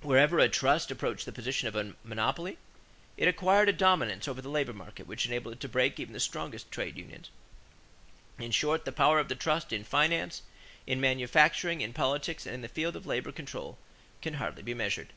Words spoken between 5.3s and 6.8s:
it to break even the strongest